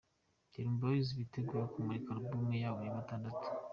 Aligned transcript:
Dream 0.51 0.71
Boyz 0.81 1.07
biteguye 1.17 1.65
kumurika 1.73 2.09
album 2.15 2.45
yabo 2.63 2.79
ya 2.85 2.95
gatandatu. 2.97 3.45